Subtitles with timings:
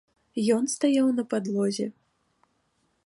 [0.55, 1.87] Ён стаяў на падлозе.